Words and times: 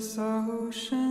shipless 0.00 0.18
oceans. 0.18 1.09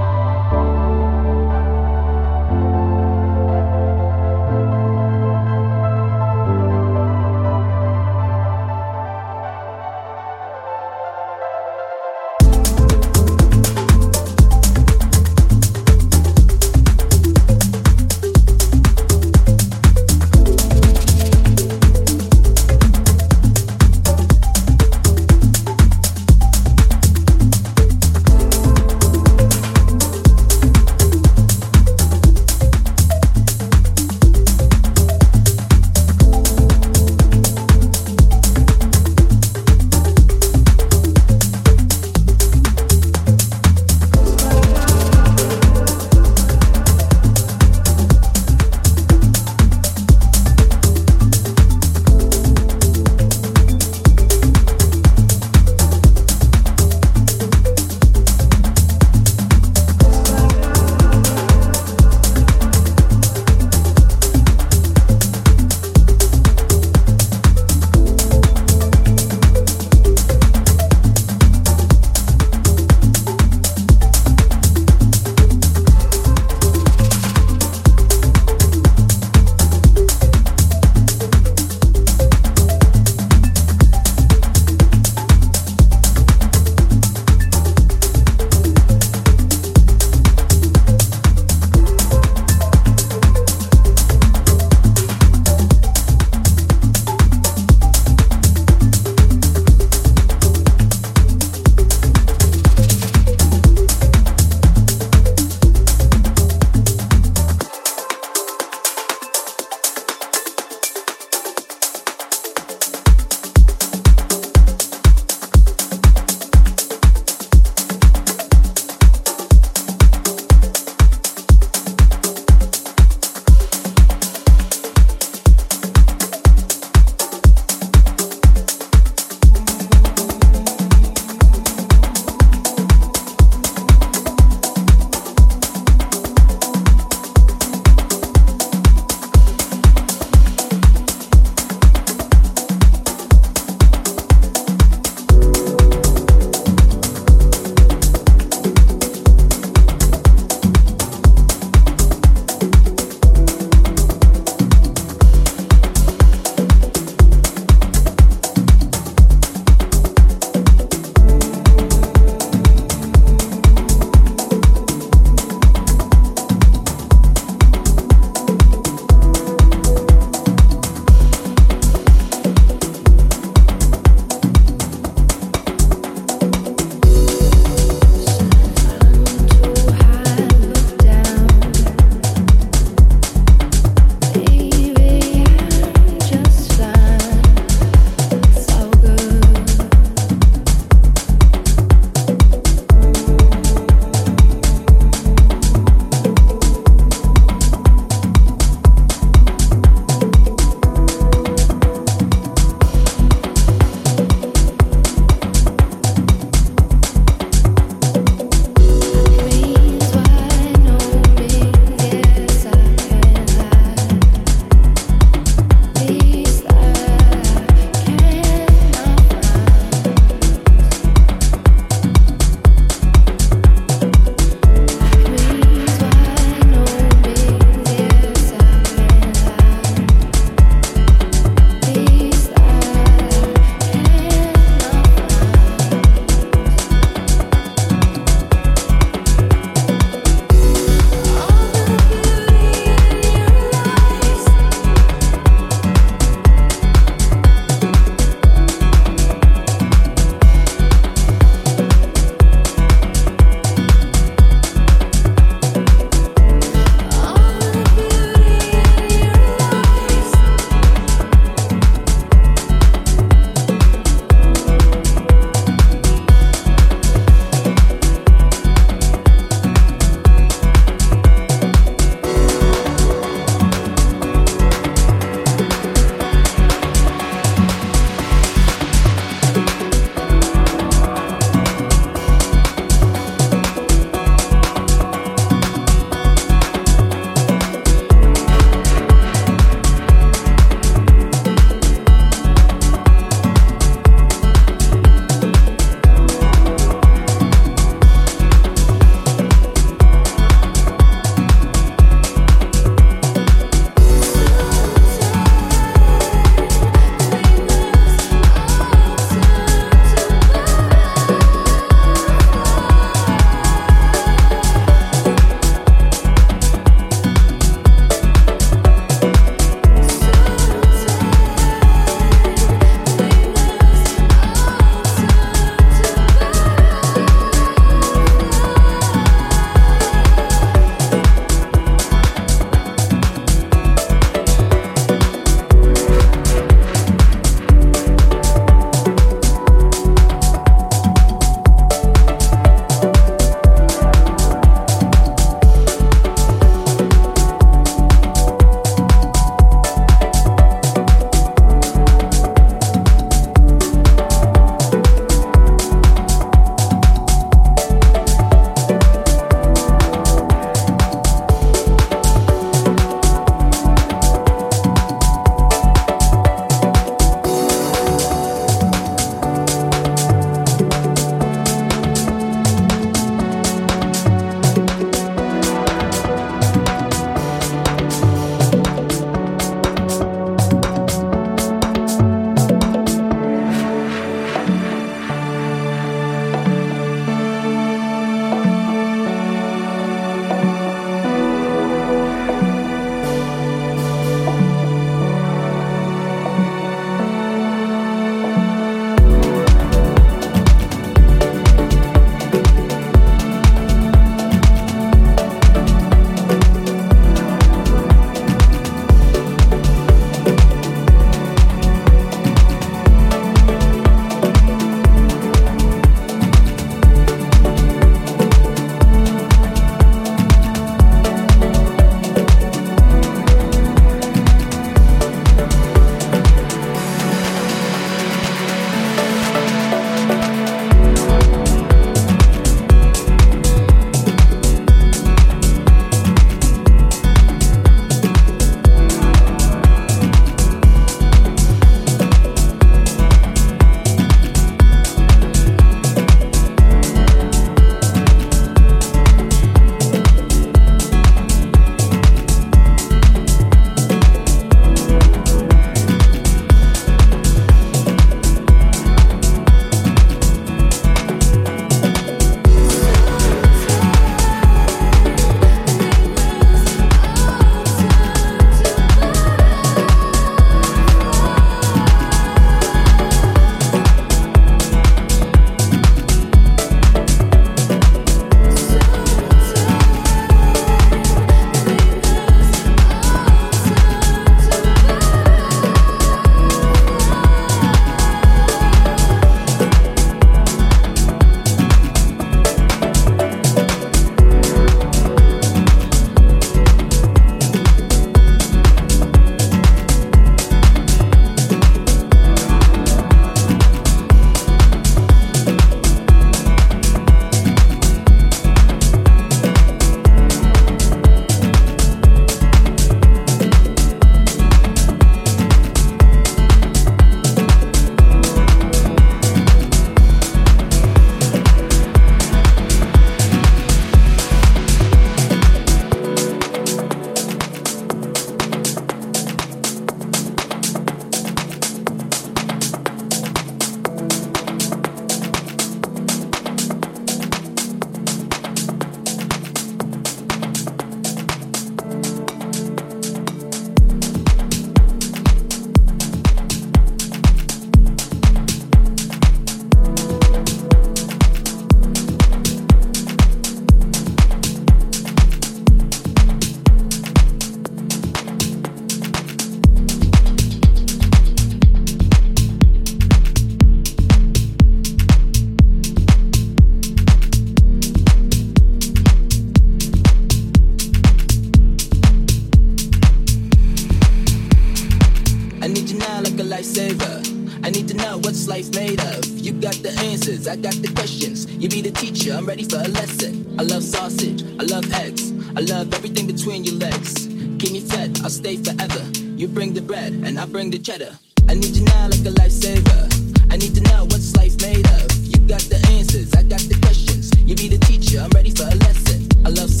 Love 599.75 600.00